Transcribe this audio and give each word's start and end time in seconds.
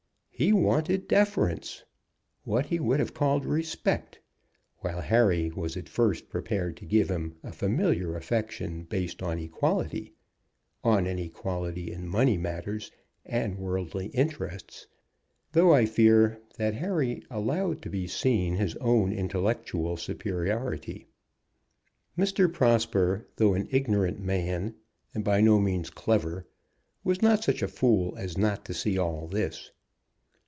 He 0.33 0.51
wanted 0.51 1.07
deference, 1.07 1.83
what 2.45 2.65
he 2.65 2.79
would 2.79 2.99
have 2.99 3.13
called 3.13 3.45
respect; 3.45 4.19
while 4.79 4.99
Harry 5.01 5.51
was 5.51 5.77
at 5.77 5.87
first 5.87 6.29
prepared 6.29 6.77
to 6.77 6.85
give 6.87 7.09
him 7.11 7.35
a 7.43 7.51
familiar 7.51 8.15
affection 8.15 8.81
based 8.85 9.21
on 9.21 9.37
equality, 9.37 10.15
on 10.83 11.05
an 11.05 11.19
equality 11.19 11.91
in 11.91 12.07
money 12.07 12.39
matters 12.39 12.91
and 13.23 13.59
worldly 13.59 14.07
interests, 14.07 14.87
though 15.51 15.75
I 15.75 15.85
fear 15.85 16.39
that 16.57 16.73
Harry 16.73 17.21
allowed 17.29 17.83
to 17.83 17.91
be 17.91 18.07
seen 18.07 18.55
his 18.55 18.75
own 18.77 19.13
intellectual 19.13 19.95
superiority. 19.95 21.05
Mr. 22.17 22.51
Prosper, 22.51 23.27
though 23.35 23.53
an 23.53 23.67
ignorant 23.69 24.19
man, 24.19 24.73
and 25.13 25.23
by 25.23 25.39
no 25.39 25.59
means 25.59 25.91
clever, 25.91 26.47
was 27.03 27.21
not 27.21 27.43
such 27.43 27.61
a 27.61 27.67
fool 27.67 28.15
as 28.17 28.39
not 28.39 28.65
to 28.65 28.73
see 28.73 28.97
all 28.97 29.27
this. 29.27 29.69